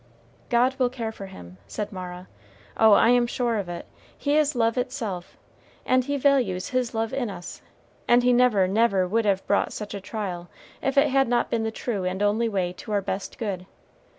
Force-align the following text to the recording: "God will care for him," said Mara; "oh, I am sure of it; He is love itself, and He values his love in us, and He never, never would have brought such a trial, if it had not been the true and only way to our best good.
"God 0.49 0.75
will 0.79 0.89
care 0.89 1.11
for 1.11 1.27
him," 1.27 1.59
said 1.67 1.91
Mara; 1.91 2.27
"oh, 2.75 2.93
I 2.93 3.09
am 3.09 3.27
sure 3.27 3.57
of 3.59 3.69
it; 3.69 3.85
He 4.17 4.35
is 4.35 4.55
love 4.55 4.75
itself, 4.75 5.37
and 5.85 6.03
He 6.05 6.17
values 6.17 6.69
his 6.69 6.95
love 6.95 7.13
in 7.13 7.29
us, 7.29 7.61
and 8.07 8.23
He 8.23 8.33
never, 8.33 8.67
never 8.67 9.07
would 9.07 9.25
have 9.25 9.45
brought 9.45 9.73
such 9.73 9.93
a 9.93 10.01
trial, 10.01 10.49
if 10.81 10.97
it 10.97 11.09
had 11.09 11.27
not 11.27 11.51
been 11.51 11.61
the 11.65 11.69
true 11.69 12.03
and 12.03 12.23
only 12.23 12.49
way 12.49 12.73
to 12.73 12.91
our 12.91 13.01
best 13.01 13.37
good. 13.37 13.67